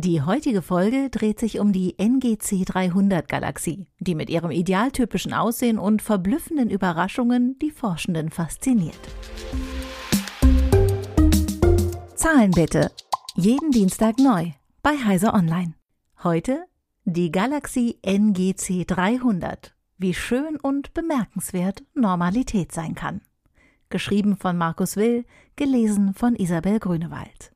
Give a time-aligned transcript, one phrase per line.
[0.00, 5.76] Die heutige Folge dreht sich um die NGC 300 Galaxie, die mit ihrem idealtypischen Aussehen
[5.76, 9.00] und verblüffenden Überraschungen die Forschenden fasziniert.
[12.14, 12.92] Zahlen bitte.
[13.34, 14.52] Jeden Dienstag neu
[14.84, 15.74] bei Heise Online.
[16.22, 16.64] Heute
[17.04, 19.74] die Galaxie NGC 300.
[19.96, 23.20] Wie schön und bemerkenswert Normalität sein kann.
[23.90, 25.24] Geschrieben von Markus Will,
[25.56, 27.50] gelesen von Isabel Grünewald.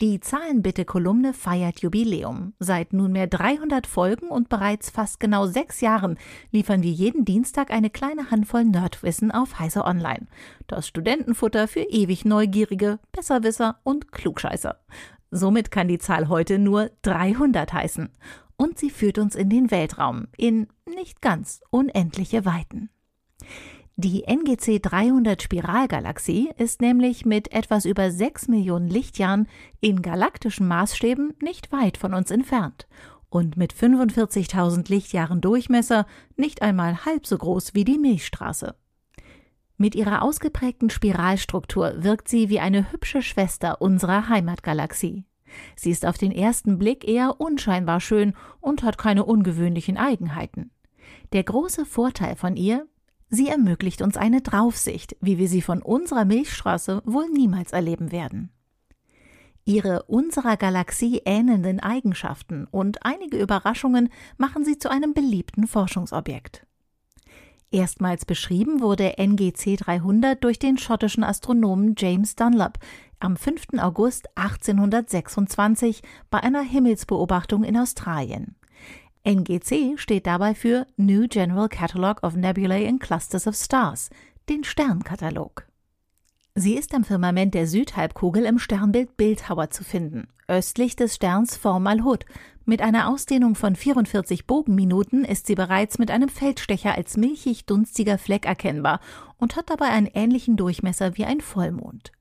[0.00, 2.52] Die Zahlenbitte-Kolumne feiert Jubiläum.
[2.58, 6.18] Seit nunmehr 300 Folgen und bereits fast genau sechs Jahren
[6.50, 10.26] liefern wir jeden Dienstag eine kleine Handvoll Nerdwissen auf Heise Online.
[10.66, 14.80] Das Studentenfutter für ewig Neugierige, Besserwisser und Klugscheißer.
[15.30, 18.10] Somit kann die Zahl heute nur 300 heißen.
[18.56, 22.90] Und sie führt uns in den Weltraum, in nicht ganz unendliche Weiten.
[23.96, 29.46] Die NGC 300 Spiralgalaxie ist nämlich mit etwas über 6 Millionen Lichtjahren
[29.80, 32.88] in galaktischen Maßstäben nicht weit von uns entfernt
[33.30, 38.74] und mit 45.000 Lichtjahren Durchmesser nicht einmal halb so groß wie die Milchstraße.
[39.76, 45.24] Mit ihrer ausgeprägten Spiralstruktur wirkt sie wie eine hübsche Schwester unserer Heimatgalaxie.
[45.76, 50.72] Sie ist auf den ersten Blick eher unscheinbar schön und hat keine ungewöhnlichen Eigenheiten.
[51.32, 52.88] Der große Vorteil von ihr,
[53.28, 58.50] Sie ermöglicht uns eine Draufsicht, wie wir sie von unserer Milchstraße wohl niemals erleben werden.
[59.64, 66.66] Ihre unserer Galaxie ähnelnden Eigenschaften und einige Überraschungen machen sie zu einem beliebten Forschungsobjekt.
[67.70, 72.78] Erstmals beschrieben wurde NGC 300 durch den schottischen Astronomen James Dunlop
[73.18, 73.78] am 5.
[73.78, 78.54] August 1826 bei einer Himmelsbeobachtung in Australien.
[79.26, 84.10] NGC steht dabei für New General Catalogue of Nebulae and Clusters of Stars,
[84.50, 85.66] den Sternkatalog.
[86.54, 92.26] Sie ist am Firmament der Südhalbkugel im Sternbild Bildhauer zu finden, östlich des Sterns Formalhaut.
[92.66, 98.18] Mit einer Ausdehnung von 44 Bogenminuten ist sie bereits mit einem Feldstecher als milchig dunstiger
[98.18, 99.00] Fleck erkennbar
[99.38, 102.12] und hat dabei einen ähnlichen Durchmesser wie ein Vollmond.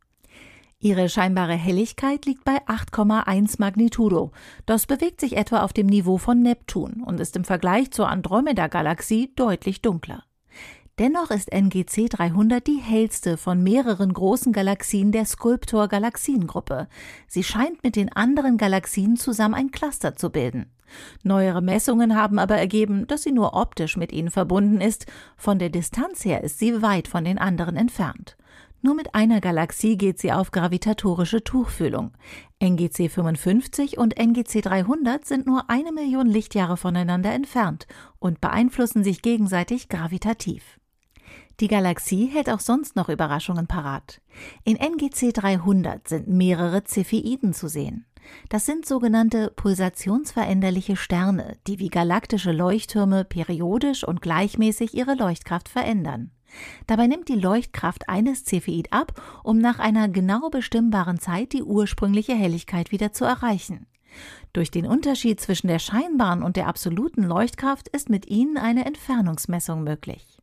[0.83, 4.33] Ihre scheinbare Helligkeit liegt bei 8,1 Magnitudo.
[4.65, 9.31] Das bewegt sich etwa auf dem Niveau von Neptun und ist im Vergleich zur Andromeda-Galaxie
[9.37, 10.25] deutlich dunkler.
[10.99, 16.89] Dennoch ist NGC 300 die hellste von mehreren großen Galaxien der Sculptor-Galaxiengruppe.
[17.29, 20.65] Sie scheint mit den anderen Galaxien zusammen ein Cluster zu bilden.
[21.23, 25.05] Neuere Messungen haben aber ergeben, dass sie nur optisch mit ihnen verbunden ist.
[25.37, 28.35] Von der Distanz her ist sie weit von den anderen entfernt.
[28.85, 32.11] Nur mit einer Galaxie geht sie auf gravitatorische Tuchfühlung.
[32.61, 37.87] NGC 55 und NGC 300 sind nur eine Million Lichtjahre voneinander entfernt
[38.19, 40.81] und beeinflussen sich gegenseitig gravitativ.
[41.61, 44.19] Die Galaxie hält auch sonst noch Überraschungen parat.
[44.65, 48.05] In NGC 300 sind mehrere Cepheiden zu sehen.
[48.49, 56.31] Das sind sogenannte pulsationsveränderliche Sterne, die wie galaktische Leuchttürme periodisch und gleichmäßig ihre Leuchtkraft verändern.
[56.87, 62.33] Dabei nimmt die Leuchtkraft eines Cepheid ab, um nach einer genau bestimmbaren Zeit die ursprüngliche
[62.33, 63.87] Helligkeit wieder zu erreichen.
[64.53, 69.83] Durch den Unterschied zwischen der scheinbaren und der absoluten Leuchtkraft ist mit ihnen eine Entfernungsmessung
[69.83, 70.42] möglich.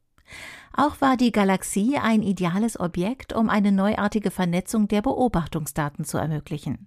[0.72, 6.86] Auch war die Galaxie ein ideales Objekt, um eine neuartige Vernetzung der Beobachtungsdaten zu ermöglichen.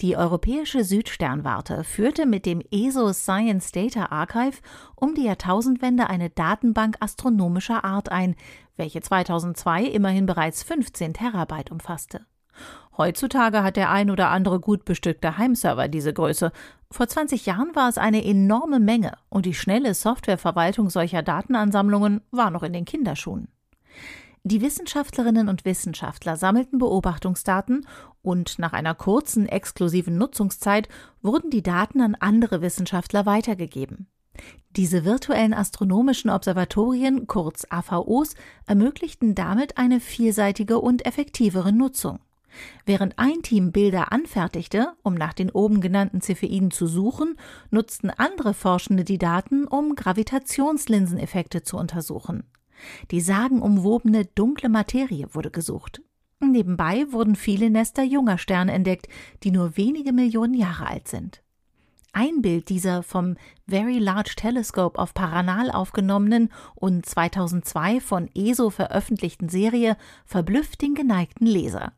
[0.00, 4.58] Die Europäische Südsternwarte führte mit dem ESO Science Data Archive
[4.94, 8.34] um die Jahrtausendwende eine Datenbank astronomischer Art ein,
[8.76, 12.24] welche 2002 immerhin bereits 15 Terabyte umfasste.
[12.96, 16.50] Heutzutage hat der ein oder andere gut bestückte Heimserver diese Größe.
[16.90, 22.50] Vor 20 Jahren war es eine enorme Menge und die schnelle Softwareverwaltung solcher Datenansammlungen war
[22.50, 23.48] noch in den Kinderschuhen.
[24.42, 27.86] Die Wissenschaftlerinnen und Wissenschaftler sammelten Beobachtungsdaten
[28.22, 30.88] und nach einer kurzen exklusiven Nutzungszeit
[31.20, 34.06] wurden die Daten an andere Wissenschaftler weitergegeben.
[34.70, 38.34] Diese virtuellen astronomischen Observatorien, kurz AVOs,
[38.66, 42.20] ermöglichten damit eine vielseitige und effektivere Nutzung.
[42.86, 47.36] Während ein Team Bilder anfertigte, um nach den oben genannten Cepheiden zu suchen,
[47.70, 52.44] nutzten andere Forschende die Daten, um Gravitationslinseneffekte zu untersuchen.
[53.10, 56.00] Die sagenumwobene dunkle Materie wurde gesucht.
[56.40, 59.08] Nebenbei wurden viele Nester junger Sterne entdeckt,
[59.42, 61.42] die nur wenige Millionen Jahre alt sind.
[62.12, 69.48] Ein Bild dieser vom Very Large Telescope auf Paranal aufgenommenen und 2002 von ESO veröffentlichten
[69.48, 71.92] Serie verblüfft den geneigten Leser.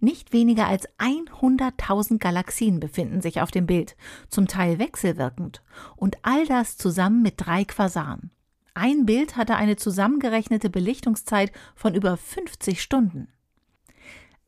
[0.00, 3.96] Nicht weniger als 100.000 Galaxien befinden sich auf dem Bild,
[4.28, 5.62] zum Teil wechselwirkend,
[5.96, 8.30] und all das zusammen mit drei Quasaren.
[8.74, 13.28] Ein Bild hatte eine zusammengerechnete Belichtungszeit von über 50 Stunden.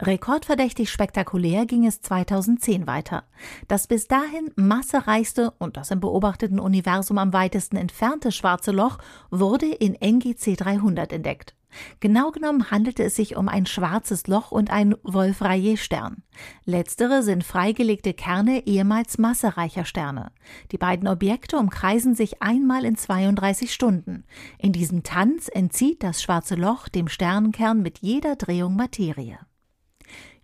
[0.03, 3.25] Rekordverdächtig spektakulär ging es 2010 weiter.
[3.67, 8.99] Das bis dahin massereichste und das im beobachteten Universum am weitesten entfernte schwarze Loch
[9.31, 11.55] wurde in NGC 300 entdeckt.
[12.01, 16.23] Genau genommen handelte es sich um ein schwarzes Loch und ein Wolf-Rayet-Stern.
[16.65, 20.33] Letztere sind freigelegte Kerne ehemals massereicher Sterne.
[20.73, 24.25] Die beiden Objekte umkreisen sich einmal in 32 Stunden.
[24.59, 29.39] In diesem Tanz entzieht das schwarze Loch dem Sternenkern mit jeder Drehung Materie.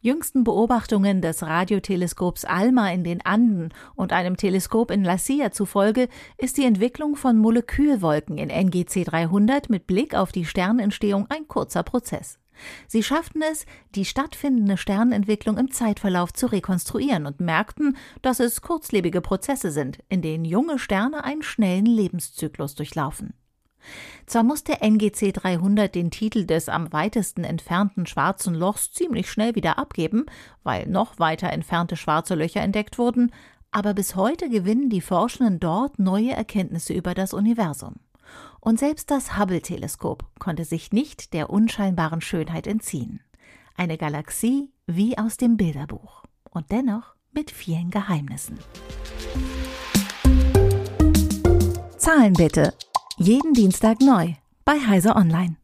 [0.05, 6.09] Jüngsten Beobachtungen des Radioteleskops ALMA in den Anden und einem Teleskop in La Silla zufolge
[6.39, 11.85] ist die Entwicklung von Molekülwolken in NGC 300 mit Blick auf die Sternentstehung ein kurzer
[11.85, 12.41] Prozess.
[12.89, 13.65] Sie schafften es,
[13.95, 20.21] die stattfindende Sternentwicklung im Zeitverlauf zu rekonstruieren und merkten, dass es kurzlebige Prozesse sind, in
[20.21, 23.35] denen junge Sterne einen schnellen Lebenszyklus durchlaufen.
[24.27, 29.79] Zwar musste NGC 300 den Titel des am weitesten entfernten schwarzen Lochs ziemlich schnell wieder
[29.79, 30.27] abgeben,
[30.63, 33.33] weil noch weiter entfernte schwarze Löcher entdeckt wurden,
[33.71, 37.95] aber bis heute gewinnen die Forschenden dort neue Erkenntnisse über das Universum.
[38.61, 43.21] Und selbst das Hubble-Teleskop konnte sich nicht der unscheinbaren Schönheit entziehen.
[43.77, 48.59] Eine Galaxie wie aus dem Bilderbuch und dennoch mit vielen Geheimnissen.
[51.97, 52.75] Zahlen bitte
[53.23, 54.35] jeden Dienstag neu
[54.65, 55.62] bei Heise Online.